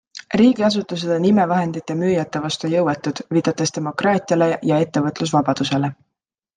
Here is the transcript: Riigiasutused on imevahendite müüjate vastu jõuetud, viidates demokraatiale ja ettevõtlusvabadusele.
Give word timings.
Riigiasutused 0.39 1.11
on 1.15 1.27
imevahendite 1.31 1.97
müüjate 2.01 2.43
vastu 2.47 2.73
jõuetud, 2.73 3.23
viidates 3.39 3.77
demokraatiale 3.79 4.53
ja 4.75 4.85
ettevõtlusvabadusele. 4.89 5.97